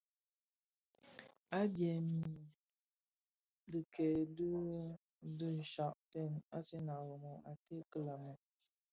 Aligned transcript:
Adyèm 1.59 2.07
i 2.27 2.33
dhikèn 3.71 4.17
dü 4.37 4.49
di 5.37 5.47
nshaaktèn; 5.57 6.31
Asèn 6.57 6.87
a 6.93 6.95
Rimoh 7.07 7.41
a 7.49 7.51
ted 7.63 7.81
kilami. 7.91 8.33